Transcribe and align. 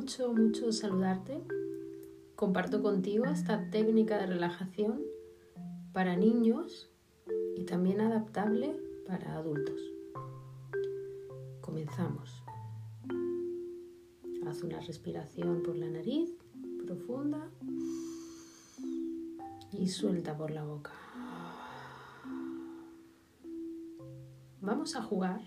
mucho, 0.00 0.32
mucho 0.32 0.72
saludarte. 0.72 1.42
Comparto 2.34 2.82
contigo 2.82 3.26
esta 3.26 3.70
técnica 3.70 4.18
de 4.18 4.26
relajación 4.26 5.02
para 5.92 6.16
niños 6.16 6.90
y 7.56 7.64
también 7.64 8.00
adaptable 8.00 8.76
para 9.06 9.34
adultos. 9.34 9.80
Comenzamos. 11.60 12.42
Haz 14.46 14.62
una 14.62 14.80
respiración 14.80 15.62
por 15.62 15.76
la 15.76 15.88
nariz 15.88 16.30
profunda 16.84 17.50
y 19.72 19.88
suelta 19.88 20.36
por 20.36 20.50
la 20.50 20.64
boca. 20.64 20.92
Vamos 24.60 24.96
a 24.96 25.02
jugar 25.02 25.42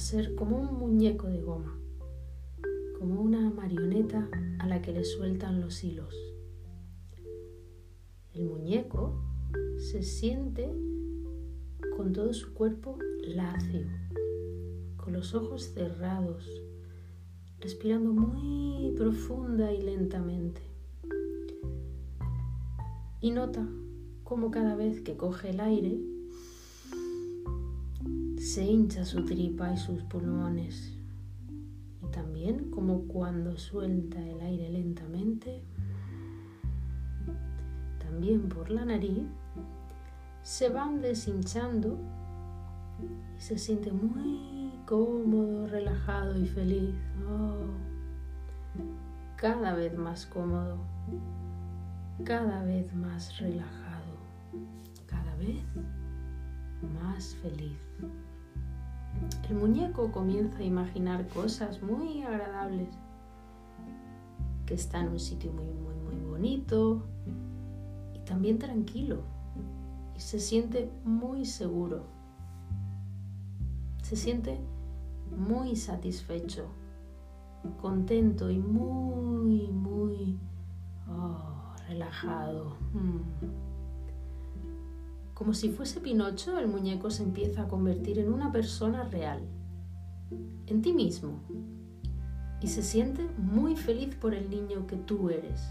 ser 0.00 0.34
como 0.34 0.58
un 0.58 0.78
muñeco 0.78 1.28
de 1.28 1.42
goma, 1.42 1.78
como 2.98 3.20
una 3.20 3.50
marioneta 3.50 4.28
a 4.58 4.66
la 4.66 4.80
que 4.80 4.92
le 4.92 5.04
sueltan 5.04 5.60
los 5.60 5.84
hilos. 5.84 6.14
El 8.32 8.46
muñeco 8.46 9.22
se 9.76 10.02
siente 10.02 10.72
con 11.96 12.14
todo 12.14 12.32
su 12.32 12.54
cuerpo 12.54 12.98
lacio, 13.22 13.86
con 14.96 15.12
los 15.12 15.34
ojos 15.34 15.64
cerrados, 15.74 16.48
respirando 17.60 18.12
muy 18.12 18.92
profunda 18.96 19.70
y 19.70 19.82
lentamente. 19.82 20.62
Y 23.20 23.32
nota 23.32 23.68
cómo 24.24 24.50
cada 24.50 24.76
vez 24.76 25.02
que 25.02 25.18
coge 25.18 25.50
el 25.50 25.60
aire, 25.60 26.00
se 28.40 28.64
hincha 28.64 29.04
su 29.04 29.22
tripa 29.26 29.70
y 29.70 29.76
sus 29.76 30.02
pulmones. 30.04 30.96
Y 32.02 32.06
también 32.10 32.70
como 32.70 33.02
cuando 33.02 33.58
suelta 33.58 34.18
el 34.18 34.40
aire 34.40 34.70
lentamente, 34.70 35.62
también 37.98 38.48
por 38.48 38.70
la 38.70 38.86
nariz, 38.86 39.24
se 40.42 40.70
van 40.70 41.02
deshinchando 41.02 41.98
y 43.36 43.40
se 43.40 43.58
siente 43.58 43.92
muy 43.92 44.72
cómodo, 44.86 45.66
relajado 45.66 46.40
y 46.40 46.46
feliz. 46.46 46.94
Oh, 47.28 47.66
cada 49.36 49.74
vez 49.74 49.96
más 49.98 50.24
cómodo, 50.24 50.78
cada 52.24 52.64
vez 52.64 52.90
más 52.94 53.38
relajado, 53.38 54.16
cada 55.06 55.36
vez 55.36 55.62
más 57.02 57.34
feliz. 57.36 57.78
El 59.48 59.56
muñeco 59.56 60.12
comienza 60.12 60.58
a 60.58 60.62
imaginar 60.62 61.26
cosas 61.28 61.82
muy 61.82 62.22
agradables, 62.22 62.88
que 64.66 64.74
está 64.74 65.00
en 65.00 65.08
un 65.08 65.20
sitio 65.20 65.52
muy, 65.52 65.72
muy, 65.72 65.94
muy 65.94 66.30
bonito 66.30 67.02
y 68.14 68.18
también 68.20 68.58
tranquilo 68.58 69.22
y 70.20 70.20
se 70.20 70.38
siente 70.38 70.90
muy 71.04 71.44
seguro. 71.44 72.04
Se 74.02 74.16
siente 74.16 74.60
muy 75.36 75.76
satisfecho, 75.76 76.66
contento 77.80 78.50
y 78.50 78.58
muy, 78.58 79.68
muy 79.68 80.38
oh, 81.08 81.74
relajado. 81.88 82.76
Mm. 82.92 83.69
Como 85.40 85.54
si 85.54 85.70
fuese 85.70 86.00
Pinocho, 86.00 86.58
el 86.58 86.68
muñeco 86.68 87.08
se 87.08 87.22
empieza 87.22 87.62
a 87.62 87.68
convertir 87.68 88.18
en 88.18 88.30
una 88.30 88.52
persona 88.52 89.04
real, 89.04 89.40
en 90.66 90.82
ti 90.82 90.92
mismo, 90.92 91.40
y 92.60 92.66
se 92.66 92.82
siente 92.82 93.26
muy 93.38 93.74
feliz 93.74 94.14
por 94.16 94.34
el 94.34 94.50
niño 94.50 94.86
que 94.86 94.96
tú 94.96 95.30
eres. 95.30 95.62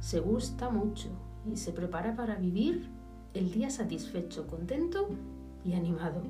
Se 0.00 0.20
gusta 0.20 0.70
mucho 0.70 1.10
y 1.44 1.58
se 1.58 1.70
prepara 1.74 2.16
para 2.16 2.36
vivir 2.36 2.88
el 3.34 3.52
día 3.52 3.68
satisfecho, 3.68 4.46
contento 4.46 5.10
y 5.62 5.74
animado. 5.74 6.22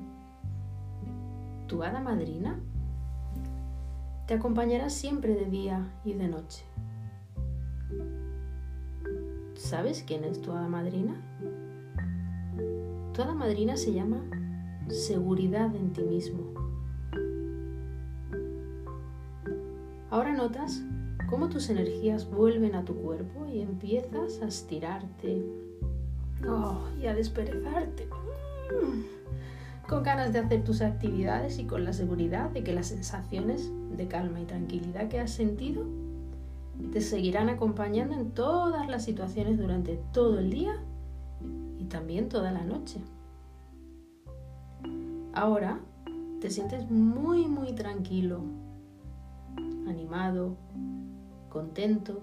Tu 1.67 1.81
hada 1.81 2.01
madrina 2.01 2.59
te 4.25 4.33
acompañará 4.33 4.89
siempre 4.89 5.33
de 5.33 5.45
día 5.45 5.93
y 6.03 6.11
de 6.11 6.27
noche. 6.27 6.65
¿Sabes 9.55 10.03
quién 10.05 10.25
es 10.25 10.41
tu 10.41 10.51
hada 10.51 10.67
madrina? 10.67 11.15
Toda 13.17 13.33
madrina 13.33 13.75
se 13.77 13.93
llama 13.93 14.21
seguridad 14.89 15.75
en 15.75 15.91
ti 15.91 16.03
mismo. 16.03 16.53
Ahora 20.11 20.33
notas 20.33 20.83
cómo 21.27 21.49
tus 21.49 21.71
energías 21.71 22.29
vuelven 22.29 22.75
a 22.75 22.85
tu 22.85 22.93
cuerpo 22.93 23.47
y 23.47 23.61
empiezas 23.61 24.39
a 24.43 24.45
estirarte. 24.45 25.43
Oh, 26.47 26.77
y 27.01 27.07
a 27.07 27.15
desperezarte. 27.15 28.05
Mm, 28.05 29.87
con 29.89 30.03
ganas 30.03 30.31
de 30.31 30.37
hacer 30.37 30.63
tus 30.63 30.81
actividades 30.81 31.57
y 31.57 31.65
con 31.65 31.85
la 31.85 31.93
seguridad 31.93 32.51
de 32.51 32.63
que 32.63 32.71
las 32.71 32.85
sensaciones 32.85 33.71
de 33.97 34.07
calma 34.07 34.41
y 34.41 34.45
tranquilidad 34.45 35.07
que 35.07 35.19
has 35.19 35.31
sentido 35.31 35.87
te 36.93 37.01
seguirán 37.01 37.49
acompañando 37.49 38.13
en 38.13 38.29
todas 38.29 38.87
las 38.87 39.03
situaciones 39.03 39.57
durante 39.57 39.99
todo 40.13 40.37
el 40.37 40.51
día 40.51 40.75
también 41.87 42.29
toda 42.29 42.51
la 42.51 42.63
noche. 42.63 43.01
Ahora 45.33 45.79
te 46.41 46.49
sientes 46.49 46.89
muy, 46.89 47.47
muy 47.47 47.73
tranquilo, 47.73 48.41
animado, 49.87 50.57
contento 51.49 52.21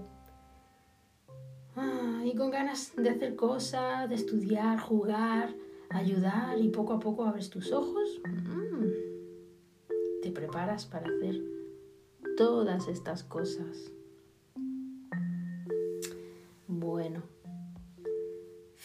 ah, 1.77 2.23
y 2.25 2.35
con 2.35 2.51
ganas 2.51 2.93
de 2.97 3.11
hacer 3.11 3.37
cosas, 3.37 4.09
de 4.09 4.15
estudiar, 4.15 4.81
jugar, 4.81 5.55
ayudar 5.91 6.59
y 6.59 6.69
poco 6.69 6.95
a 6.95 7.01
poco 7.01 7.25
abres 7.25 7.51
tus 7.51 7.73
ojos. 7.73 8.21
Mm, 8.27 8.85
te 10.23 10.31
preparas 10.31 10.87
para 10.87 11.07
hacer 11.09 11.41
todas 12.37 12.89
estas 12.89 13.23
cosas. 13.23 13.93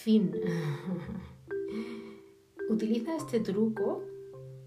Utiliza 2.70 3.16
este 3.16 3.40
truco 3.40 4.04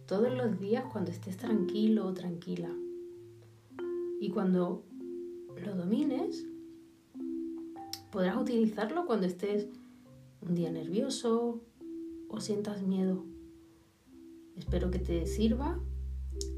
todos 0.07 0.33
los 0.33 0.61
días 0.61 0.85
cuando 0.93 1.11
estés 1.11 1.37
tranquilo 1.37 2.07
o 2.07 2.15
tranquila. 2.15 2.71
Y 4.21 4.31
cuando 4.31 4.85
lo 5.65 5.75
domines, 5.75 6.47
podrás 8.13 8.37
utilizarlo 8.37 9.05
cuando 9.05 9.27
estés 9.27 9.67
un 10.41 10.55
día 10.55 10.71
nervioso 10.71 11.61
o 12.29 12.41
sientas 12.41 12.83
miedo. 12.83 13.25
Espero 14.57 14.91
que 14.91 15.01
te 15.01 15.27
sirva 15.27 15.81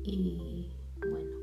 y 0.02 0.72
bueno, 1.10 1.36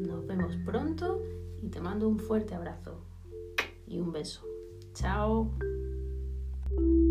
nos 0.00 0.26
vemos 0.26 0.56
pronto 0.66 1.22
y 1.62 1.68
te 1.68 1.80
mando 1.80 2.08
un 2.08 2.18
fuerte 2.18 2.54
abrazo 2.54 3.00
y 3.86 4.00
un 4.00 4.12
beso. 4.12 4.44
Chao. 4.92 5.50
thank 6.76 6.88
you 6.88 7.01